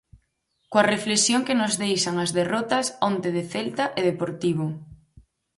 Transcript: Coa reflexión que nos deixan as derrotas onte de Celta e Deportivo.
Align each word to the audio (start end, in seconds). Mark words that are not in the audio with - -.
Coa 0.71 0.87
reflexión 0.93 1.41
que 1.47 1.57
nos 1.59 1.73
deixan 1.83 2.15
as 2.23 2.31
derrotas 2.39 2.85
onte 3.09 3.29
de 3.35 3.43
Celta 3.51 3.85
e 3.99 4.01
Deportivo. 4.09 4.65